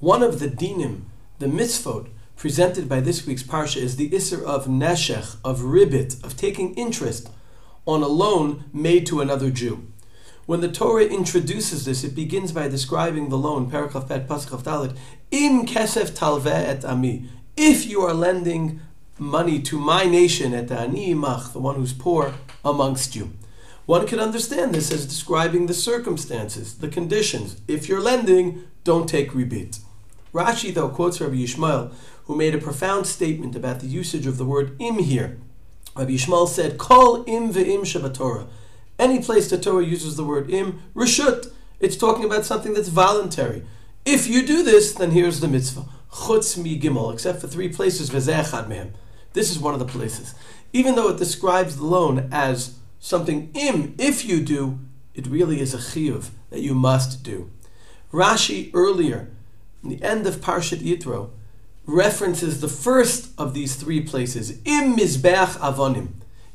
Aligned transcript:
One 0.00 0.22
of 0.22 0.40
the 0.40 0.48
dinim, 0.48 1.04
the 1.38 1.46
mitzvot, 1.46 2.08
presented 2.36 2.86
by 2.86 3.00
this 3.00 3.26
week's 3.26 3.42
parsha 3.42 3.78
is 3.78 3.96
the 3.96 4.10
isser 4.10 4.44
of 4.44 4.66
neshech, 4.66 5.36
of 5.42 5.62
ribbit, 5.62 6.22
of 6.22 6.36
taking 6.36 6.74
interest 6.74 7.30
on 7.86 8.02
a 8.02 8.06
loan 8.06 8.64
made 8.74 9.06
to 9.06 9.22
another 9.22 9.50
Jew. 9.50 9.86
When 10.44 10.60
the 10.60 10.70
Torah 10.70 11.06
introduces 11.06 11.86
this, 11.86 12.04
it 12.04 12.14
begins 12.14 12.52
by 12.52 12.68
describing 12.68 13.30
the 13.30 13.38
loan, 13.38 13.70
Parachav 13.70 14.06
Pet 14.06 14.28
Paschav 14.28 14.64
Dalit, 14.64 14.94
Im 15.30 15.64
kesef 15.64 16.14
talve 16.14 16.46
et 16.46 16.84
ami. 16.84 17.30
If 17.56 17.86
you 17.86 18.02
are 18.02 18.12
lending 18.12 18.80
money 19.18 19.62
to 19.62 19.78
my 19.78 20.04
nation 20.04 20.52
et 20.52 20.70
ani 20.70 21.14
imach, 21.14 21.54
the 21.54 21.58
one 21.58 21.76
who's 21.76 21.94
poor 21.94 22.34
amongst 22.62 23.16
you. 23.16 23.32
One 23.86 24.06
can 24.06 24.20
understand 24.20 24.74
this 24.74 24.92
as 24.92 25.06
describing 25.06 25.68
the 25.68 25.74
circumstances, 25.74 26.76
the 26.76 26.88
conditions. 26.88 27.62
If 27.66 27.88
you're 27.88 28.02
lending, 28.02 28.64
don't 28.84 29.08
take 29.08 29.30
ribit. 29.30 29.78
Rashi, 30.36 30.74
though, 30.74 30.90
quotes 30.90 31.18
Rabbi 31.18 31.36
Yishmael, 31.36 31.94
who 32.24 32.36
made 32.36 32.54
a 32.54 32.58
profound 32.58 33.06
statement 33.06 33.56
about 33.56 33.80
the 33.80 33.86
usage 33.86 34.26
of 34.26 34.36
the 34.36 34.44
word 34.44 34.76
im 34.78 34.98
here. 34.98 35.38
Rabbi 35.96 36.10
Yishmael 36.10 36.46
said, 36.46 36.76
Kol 36.76 37.24
im 37.26 37.50
ve'im 37.50 38.14
Torah. 38.14 38.46
Any 38.98 39.22
place 39.22 39.48
the 39.48 39.56
Torah 39.56 39.82
uses 39.82 40.16
the 40.16 40.24
word 40.24 40.50
im, 40.50 40.82
reshut, 40.94 41.50
it's 41.80 41.96
talking 41.96 42.26
about 42.26 42.44
something 42.44 42.74
that's 42.74 42.88
voluntary. 42.88 43.64
If 44.04 44.28
you 44.28 44.46
do 44.46 44.62
this, 44.62 44.92
then 44.92 45.12
here's 45.12 45.40
the 45.40 45.48
mitzvah. 45.48 45.86
Chutz 46.12 46.62
mi 46.62 46.78
gimel, 46.78 47.14
except 47.14 47.40
for 47.40 47.46
three 47.46 47.70
places, 47.70 48.10
v'ze'echad 48.10 48.68
mehem. 48.68 48.90
This 49.32 49.50
is 49.50 49.58
one 49.58 49.72
of 49.72 49.80
the 49.80 49.86
places. 49.86 50.34
Even 50.70 50.96
though 50.96 51.08
it 51.08 51.16
describes 51.16 51.76
the 51.76 51.84
loan 51.84 52.28
as 52.30 52.76
something 53.00 53.50
im, 53.54 53.94
if 53.98 54.22
you 54.26 54.42
do, 54.42 54.80
it 55.14 55.26
really 55.26 55.62
is 55.62 55.72
a 55.72 55.78
chiyuv 55.78 56.28
that 56.50 56.60
you 56.60 56.74
must 56.74 57.22
do. 57.22 57.50
Rashi 58.12 58.70
earlier 58.74 59.30
the 59.88 60.02
end 60.02 60.26
of 60.26 60.36
Parshat 60.36 60.78
Yitro, 60.78 61.30
references 61.86 62.60
the 62.60 62.68
first 62.68 63.30
of 63.38 63.54
these 63.54 63.76
three 63.76 64.00
places, 64.00 64.58
im 64.64 64.96
mizbeach 64.96 65.58
avanim. 65.58 66.08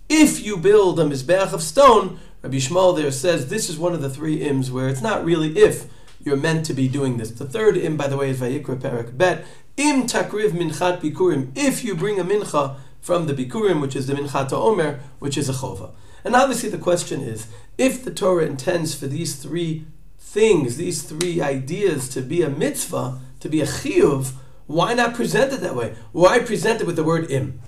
If 0.09 0.43
you 0.43 0.57
build 0.57 0.99
a 0.99 1.03
mizbeach 1.03 1.53
of 1.53 1.63
stone, 1.63 2.19
Rabbi 2.41 2.57
Yishmael 2.57 2.97
there 2.97 3.11
says 3.11 3.47
this 3.47 3.69
is 3.69 3.77
one 3.77 3.93
of 3.93 4.01
the 4.01 4.09
three 4.09 4.39
ims 4.39 4.71
where 4.71 4.89
it's 4.89 5.01
not 5.01 5.23
really 5.23 5.57
if 5.57 5.85
you're 6.23 6.37
meant 6.37 6.65
to 6.65 6.73
be 6.73 6.87
doing 6.87 7.17
this. 7.17 7.31
The 7.31 7.45
third 7.45 7.77
im, 7.77 7.97
by 7.97 8.07
the 8.07 8.17
way, 8.17 8.31
is 8.31 8.39
Vayikra 8.39 8.79
Perek 8.79 9.17
Bet. 9.17 9.45
Im 9.77 10.03
takriv 10.03 10.51
minchat 10.51 10.99
bikurim. 11.01 11.51
If 11.55 11.83
you 11.83 11.95
bring 11.95 12.19
a 12.19 12.23
mincha 12.23 12.75
from 12.99 13.27
the 13.27 13.33
bikurim, 13.33 13.81
which 13.81 13.95
is 13.95 14.07
the 14.07 14.13
minchat 14.13 14.51
omer, 14.51 14.99
which 15.19 15.37
is 15.37 15.49
a 15.49 15.53
chova. 15.53 15.91
And 16.23 16.35
obviously 16.35 16.69
the 16.69 16.77
question 16.77 17.21
is, 17.21 17.47
if 17.77 18.03
the 18.03 18.11
Torah 18.11 18.45
intends 18.45 18.93
for 18.93 19.07
these 19.07 19.35
three 19.35 19.85
things, 20.21 20.77
these 20.77 21.03
three 21.03 21.41
ideas 21.41 22.07
to 22.07 22.21
be 22.21 22.41
a 22.41 22.49
mitzvah, 22.49 23.19
to 23.41 23.49
be 23.49 23.59
a 23.59 23.65
chiyuv, 23.65 24.31
why 24.67 24.93
not 24.93 25.13
present 25.13 25.51
it 25.51 25.59
that 25.59 25.75
way? 25.75 25.95
Why 26.13 26.39
present 26.39 26.79
it 26.79 26.87
with 26.87 26.95
the 26.95 27.03
word 27.03 27.29
im? 27.29 27.59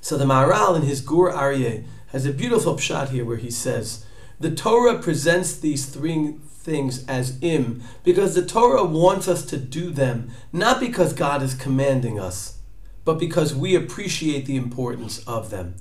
So 0.00 0.18
the 0.18 0.24
Maharal 0.24 0.74
in 0.74 0.82
his 0.82 1.00
Gur 1.00 1.30
Aryeh 1.30 1.84
has 2.08 2.26
a 2.26 2.32
beautiful 2.32 2.74
pshat 2.74 3.10
here 3.10 3.24
where 3.24 3.36
he 3.36 3.50
says, 3.50 4.04
the 4.40 4.50
Torah 4.50 4.98
presents 4.98 5.56
these 5.56 5.86
three 5.86 6.34
things 6.48 7.06
as 7.06 7.40
im 7.42 7.82
because 8.02 8.34
the 8.34 8.44
Torah 8.44 8.84
wants 8.84 9.28
us 9.28 9.44
to 9.46 9.56
do 9.56 9.90
them, 9.90 10.30
not 10.52 10.80
because 10.80 11.12
God 11.12 11.42
is 11.42 11.54
commanding 11.54 12.18
us, 12.18 12.58
but 13.04 13.20
because 13.20 13.54
we 13.54 13.76
appreciate 13.76 14.46
the 14.46 14.56
importance 14.56 15.18
of 15.26 15.50
them. 15.50 15.76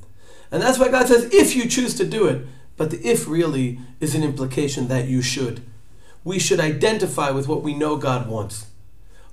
And 0.52 0.62
that's 0.62 0.78
why 0.78 0.90
God 0.90 1.08
says, 1.08 1.34
if 1.34 1.56
you 1.56 1.68
choose 1.68 1.96
to 1.96 2.06
do 2.06 2.28
it, 2.28 2.46
but 2.76 2.92
the 2.92 3.02
if 3.04 3.28
really 3.28 3.80
is 4.00 4.14
an 4.14 4.24
implication 4.24 4.88
that 4.90 5.08
you 5.08 5.24
should 5.24 5.64
we 6.28 6.38
should 6.40 6.60
identify 6.60 7.32
with 7.32 7.48
what 7.48 7.64
we 7.64 7.74
know 7.74 7.96
God 7.96 8.28
wants. 8.28 8.68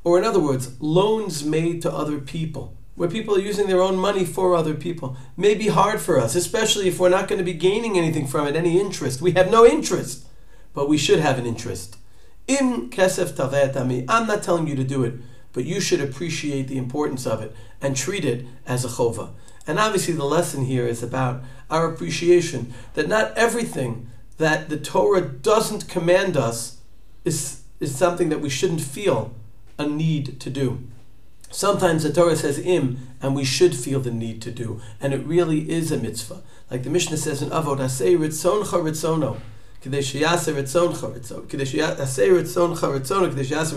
Or, 0.05 0.17
in 0.17 0.25
other 0.25 0.39
words, 0.39 0.81
loans 0.81 1.45
made 1.45 1.83
to 1.83 1.93
other 1.93 2.21
people, 2.21 2.77
where 2.95 3.09
people 3.09 3.35
are 3.35 3.41
using 3.41 3.67
their 3.67 3.83
own 3.83 3.97
money 3.97 4.25
for 4.25 4.55
other 4.55 4.75
people, 4.75 5.17
may 5.37 5.57
be 5.57 5.67
hard 5.67 6.01
for 6.01 6.21
us, 6.21 6.37
especially 6.37 6.87
if 6.87 7.01
we're 7.01 7.09
not 7.09 7.27
going 7.27 7.41
to 7.41 7.45
be 7.45 7.53
gaining 7.53 7.99
anything 7.99 8.29
from 8.29 8.47
it, 8.47 8.55
any 8.55 8.79
interest. 8.81 9.21
We 9.21 9.33
have 9.33 9.51
no 9.51 9.67
interest, 9.67 10.25
but 10.73 10.89
we 10.89 10.97
should 10.97 11.19
have 11.19 11.37
an 11.37 11.47
interest. 11.47 11.97
Im 12.47 12.91
kesef 12.91 13.77
ami. 13.77 14.05
I'm 14.09 14.29
not 14.29 14.45
telling 14.45 14.69
you 14.69 14.77
to 14.77 14.85
do 14.85 15.03
it, 15.03 15.15
but 15.53 15.65
you 15.65 15.81
should 15.81 16.01
appreciate 16.01 16.69
the 16.69 16.79
importance 16.79 17.27
of 17.27 17.43
it 17.43 17.57
and 17.83 17.97
treat 17.97 18.25
it 18.25 18.47
as 18.67 18.85
a 18.85 18.89
chova. 18.89 19.31
And 19.67 19.81
obviously, 19.81 20.15
the 20.15 20.25
lesson 20.25 20.67
here 20.67 20.87
is 20.87 21.03
about 21.03 21.43
our 21.71 21.93
appreciation 21.93 22.73
that 22.93 23.09
not 23.09 23.37
everything 23.37 24.11
that 24.37 24.69
the 24.69 24.79
Torah 24.79 25.23
doesn't 25.23 25.89
command 25.89 26.37
us 26.37 26.79
is, 27.26 27.62
is 27.80 27.96
something 27.96 28.30
that 28.30 28.42
we 28.42 28.50
shouldn't 28.50 28.82
feel 28.82 29.34
a 29.78 29.88
need 29.88 30.40
to 30.40 30.50
do. 30.50 30.88
Sometimes 31.52 32.04
the 32.04 32.14
Torah 32.14 32.36
says 32.36 32.60
im, 32.60 33.08
and 33.22 33.36
we 33.36 33.44
should 33.44 33.76
feel 33.76 34.00
the 34.00 34.12
need 34.12 34.42
to 34.44 34.52
do, 34.52 34.82
and 35.02 35.14
it 35.14 35.26
really 35.26 35.70
is 35.70 35.92
a 35.92 35.98
mitzvah. 35.98 36.42
Like 36.70 36.84
the 36.84 36.90
Mishnah 36.90 37.18
says 37.18 37.42
in 37.42 37.50
Avot, 37.50 37.80
Asei 37.80 38.18
ritzoncha 38.18 38.82
ritzono, 38.84 39.38
כדי 39.82 40.04
שיעשה 40.04 40.52
רצונך 40.52 41.04
רצון, 41.04 41.46
כדי 41.50 41.66
שיעשה 41.66 42.24
רצונך 42.34 42.84
רצונו, 42.84 43.32
כדי 43.32 43.44
שיעשה 43.44 43.76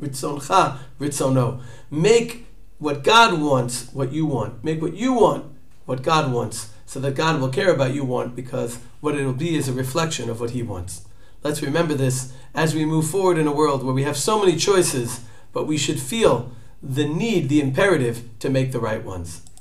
רצונך 0.00 0.54
רצונו. 1.00 1.58
Make 1.90 2.46
what 2.78 3.02
God 3.02 3.40
wants 3.40 3.92
what 3.92 4.12
you 4.12 4.24
want. 4.24 4.62
Make 4.62 4.80
what 4.80 4.94
you 4.94 5.12
want 5.12 5.44
what 5.84 6.02
God 6.02 6.32
wants, 6.32 6.68
so 6.86 7.00
that 7.00 7.14
God 7.14 7.40
will 7.40 7.48
care 7.48 7.72
about 7.72 7.92
you 7.94 8.04
want, 8.04 8.36
because 8.36 8.78
what 9.00 9.16
it 9.16 9.24
will 9.24 9.32
be 9.32 9.56
is 9.56 9.68
a 9.68 9.72
reflection 9.72 10.30
of 10.30 10.40
what 10.40 10.50
He 10.50 10.62
wants. 10.62 11.04
Let's 11.43 11.61
remember 11.61 11.93
this 11.93 12.33
as 12.53 12.73
we 12.73 12.85
move 12.85 13.09
forward 13.09 13.37
in 13.37 13.47
a 13.47 13.53
world 13.53 13.83
where 13.83 13.93
we 13.93 14.03
have 14.03 14.17
so 14.17 14.39
many 14.39 14.55
choices, 14.55 15.21
but 15.53 15.67
we 15.67 15.77
should 15.77 15.99
feel 15.99 16.51
the 16.81 17.07
need, 17.07 17.49
the 17.49 17.61
imperative 17.61 18.27
to 18.39 18.49
make 18.49 18.71
the 18.71 18.79
right 18.79 19.03
ones. 19.03 19.41